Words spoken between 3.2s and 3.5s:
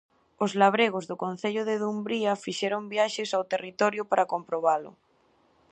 ao